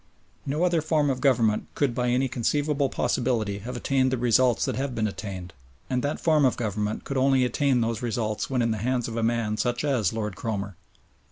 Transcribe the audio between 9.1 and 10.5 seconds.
a man such as Lord